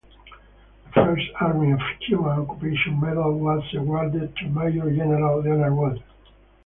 The 0.83 0.93
first 1.05 1.27
Army 1.39 1.73
of 1.73 1.79
Cuban 1.99 2.39
Occupation 2.39 2.99
Medal 2.99 3.37
was 3.37 3.63
awarded 3.75 4.35
to 4.35 4.45
Major 4.47 4.89
General 4.89 5.39
Leonard 5.41 5.77
Wood. 5.77 6.03